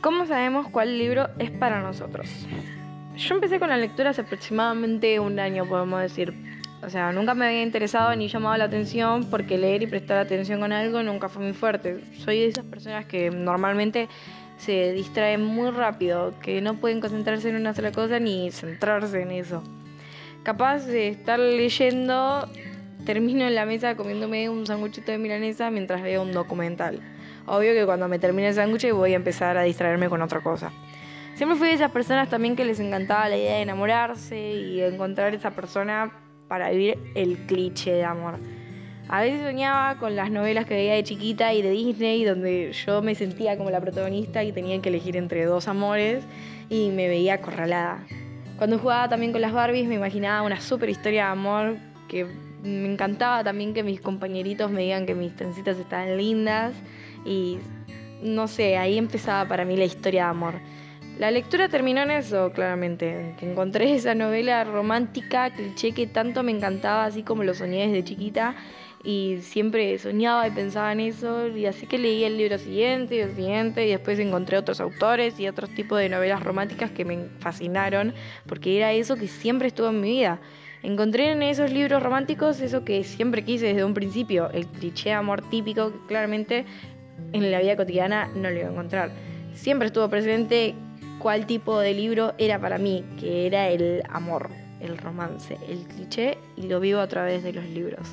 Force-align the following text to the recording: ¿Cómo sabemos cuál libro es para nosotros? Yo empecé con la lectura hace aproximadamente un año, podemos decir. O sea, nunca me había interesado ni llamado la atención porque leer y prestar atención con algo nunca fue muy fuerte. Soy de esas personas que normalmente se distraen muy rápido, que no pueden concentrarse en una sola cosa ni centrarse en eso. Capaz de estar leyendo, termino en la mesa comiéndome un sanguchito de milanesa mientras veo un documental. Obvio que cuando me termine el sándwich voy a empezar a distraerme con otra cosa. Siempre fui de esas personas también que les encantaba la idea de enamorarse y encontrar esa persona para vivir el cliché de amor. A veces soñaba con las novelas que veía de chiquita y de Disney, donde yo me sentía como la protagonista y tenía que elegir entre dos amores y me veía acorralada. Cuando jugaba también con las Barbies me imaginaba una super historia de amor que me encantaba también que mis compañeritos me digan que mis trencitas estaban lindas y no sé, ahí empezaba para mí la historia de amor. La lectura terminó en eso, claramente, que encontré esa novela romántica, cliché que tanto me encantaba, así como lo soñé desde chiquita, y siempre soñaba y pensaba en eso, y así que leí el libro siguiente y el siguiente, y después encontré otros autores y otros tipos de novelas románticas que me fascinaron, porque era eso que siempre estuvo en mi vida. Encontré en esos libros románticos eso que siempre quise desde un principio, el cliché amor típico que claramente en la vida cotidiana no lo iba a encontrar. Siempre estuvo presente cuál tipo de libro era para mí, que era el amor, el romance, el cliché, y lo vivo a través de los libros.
¿Cómo 0.00 0.26
sabemos 0.26 0.66
cuál 0.68 0.98
libro 0.98 1.28
es 1.38 1.52
para 1.52 1.80
nosotros? 1.80 2.28
Yo 3.16 3.34
empecé 3.36 3.60
con 3.60 3.68
la 3.68 3.76
lectura 3.76 4.10
hace 4.10 4.22
aproximadamente 4.22 5.20
un 5.20 5.38
año, 5.38 5.64
podemos 5.66 6.00
decir. 6.00 6.34
O 6.82 6.90
sea, 6.90 7.12
nunca 7.12 7.34
me 7.34 7.46
había 7.46 7.62
interesado 7.62 8.14
ni 8.16 8.26
llamado 8.26 8.56
la 8.56 8.64
atención 8.64 9.30
porque 9.30 9.56
leer 9.56 9.84
y 9.84 9.86
prestar 9.86 10.18
atención 10.18 10.58
con 10.58 10.72
algo 10.72 11.00
nunca 11.04 11.28
fue 11.28 11.44
muy 11.44 11.52
fuerte. 11.52 12.02
Soy 12.18 12.40
de 12.40 12.46
esas 12.46 12.64
personas 12.64 13.06
que 13.06 13.30
normalmente 13.30 14.08
se 14.56 14.92
distraen 14.92 15.44
muy 15.44 15.70
rápido, 15.70 16.34
que 16.40 16.60
no 16.60 16.74
pueden 16.74 17.00
concentrarse 17.00 17.48
en 17.50 17.56
una 17.56 17.72
sola 17.72 17.92
cosa 17.92 18.18
ni 18.18 18.50
centrarse 18.50 19.22
en 19.22 19.30
eso. 19.30 19.62
Capaz 20.42 20.86
de 20.86 21.06
estar 21.08 21.38
leyendo, 21.38 22.48
termino 23.04 23.46
en 23.46 23.54
la 23.54 23.66
mesa 23.66 23.96
comiéndome 23.96 24.48
un 24.48 24.66
sanguchito 24.66 25.12
de 25.12 25.18
milanesa 25.18 25.70
mientras 25.70 26.02
veo 26.02 26.22
un 26.22 26.32
documental. 26.32 27.00
Obvio 27.46 27.72
que 27.72 27.84
cuando 27.84 28.08
me 28.08 28.18
termine 28.18 28.48
el 28.48 28.54
sándwich 28.54 28.90
voy 28.92 29.12
a 29.12 29.16
empezar 29.16 29.56
a 29.56 29.62
distraerme 29.62 30.08
con 30.08 30.22
otra 30.22 30.40
cosa. 30.40 30.72
Siempre 31.34 31.56
fui 31.56 31.68
de 31.68 31.74
esas 31.74 31.90
personas 31.90 32.28
también 32.28 32.56
que 32.56 32.64
les 32.64 32.78
encantaba 32.78 33.28
la 33.28 33.36
idea 33.36 33.56
de 33.56 33.62
enamorarse 33.62 34.38
y 34.38 34.80
encontrar 34.82 35.34
esa 35.34 35.50
persona 35.50 36.12
para 36.46 36.70
vivir 36.70 36.98
el 37.14 37.38
cliché 37.46 37.92
de 37.92 38.04
amor. 38.04 38.38
A 39.08 39.22
veces 39.22 39.42
soñaba 39.42 39.98
con 39.98 40.14
las 40.14 40.30
novelas 40.30 40.66
que 40.66 40.74
veía 40.74 40.94
de 40.94 41.02
chiquita 41.02 41.52
y 41.52 41.62
de 41.62 41.70
Disney, 41.70 42.24
donde 42.24 42.72
yo 42.72 43.02
me 43.02 43.14
sentía 43.14 43.56
como 43.56 43.70
la 43.70 43.80
protagonista 43.80 44.44
y 44.44 44.52
tenía 44.52 44.80
que 44.80 44.90
elegir 44.90 45.16
entre 45.16 45.44
dos 45.44 45.68
amores 45.68 46.24
y 46.68 46.90
me 46.90 47.08
veía 47.08 47.34
acorralada. 47.34 48.06
Cuando 48.58 48.78
jugaba 48.78 49.08
también 49.08 49.32
con 49.32 49.40
las 49.40 49.52
Barbies 49.52 49.88
me 49.88 49.96
imaginaba 49.96 50.42
una 50.42 50.60
super 50.60 50.88
historia 50.88 51.24
de 51.24 51.30
amor 51.30 51.76
que 52.08 52.26
me 52.62 52.92
encantaba 52.92 53.42
también 53.42 53.74
que 53.74 53.82
mis 53.82 54.00
compañeritos 54.00 54.70
me 54.70 54.82
digan 54.82 55.06
que 55.06 55.14
mis 55.14 55.34
trencitas 55.34 55.78
estaban 55.78 56.16
lindas 56.16 56.74
y 57.24 57.58
no 58.22 58.46
sé, 58.46 58.76
ahí 58.76 58.98
empezaba 58.98 59.48
para 59.48 59.64
mí 59.64 59.76
la 59.76 59.84
historia 59.84 60.24
de 60.24 60.30
amor. 60.30 60.54
La 61.18 61.30
lectura 61.30 61.68
terminó 61.68 62.02
en 62.02 62.10
eso, 62.10 62.52
claramente, 62.52 63.34
que 63.38 63.50
encontré 63.50 63.94
esa 63.94 64.14
novela 64.14 64.64
romántica, 64.64 65.50
cliché 65.50 65.92
que 65.92 66.06
tanto 66.06 66.42
me 66.42 66.52
encantaba, 66.52 67.04
así 67.04 67.22
como 67.22 67.44
lo 67.44 67.54
soñé 67.54 67.88
desde 67.88 68.04
chiquita, 68.04 68.54
y 69.04 69.38
siempre 69.42 69.98
soñaba 69.98 70.46
y 70.46 70.52
pensaba 70.52 70.92
en 70.92 71.00
eso, 71.00 71.48
y 71.48 71.66
así 71.66 71.86
que 71.86 71.98
leí 71.98 72.24
el 72.24 72.38
libro 72.38 72.56
siguiente 72.56 73.16
y 73.16 73.20
el 73.20 73.34
siguiente, 73.34 73.86
y 73.86 73.90
después 73.90 74.18
encontré 74.20 74.56
otros 74.56 74.80
autores 74.80 75.38
y 75.38 75.48
otros 75.48 75.70
tipos 75.70 75.98
de 75.98 76.08
novelas 76.08 76.42
románticas 76.42 76.92
que 76.92 77.04
me 77.04 77.26
fascinaron, 77.40 78.14
porque 78.46 78.76
era 78.76 78.92
eso 78.92 79.16
que 79.16 79.26
siempre 79.26 79.68
estuvo 79.68 79.88
en 79.88 80.00
mi 80.00 80.10
vida. 80.10 80.40
Encontré 80.82 81.30
en 81.30 81.42
esos 81.42 81.70
libros 81.70 82.02
románticos 82.02 82.60
eso 82.60 82.84
que 82.84 83.04
siempre 83.04 83.44
quise 83.44 83.66
desde 83.66 83.84
un 83.84 83.94
principio, 83.94 84.50
el 84.50 84.66
cliché 84.66 85.12
amor 85.12 85.48
típico 85.48 85.92
que 85.92 86.06
claramente 86.08 86.64
en 87.32 87.52
la 87.52 87.60
vida 87.60 87.76
cotidiana 87.76 88.28
no 88.34 88.50
lo 88.50 88.58
iba 88.58 88.68
a 88.68 88.72
encontrar. 88.72 89.10
Siempre 89.54 89.86
estuvo 89.86 90.08
presente 90.08 90.74
cuál 91.20 91.46
tipo 91.46 91.78
de 91.78 91.94
libro 91.94 92.34
era 92.36 92.60
para 92.60 92.78
mí, 92.78 93.04
que 93.20 93.46
era 93.46 93.68
el 93.68 94.02
amor, 94.08 94.50
el 94.80 94.98
romance, 94.98 95.56
el 95.68 95.86
cliché, 95.86 96.36
y 96.56 96.66
lo 96.66 96.80
vivo 96.80 96.98
a 96.98 97.06
través 97.06 97.44
de 97.44 97.52
los 97.52 97.64
libros. 97.66 98.08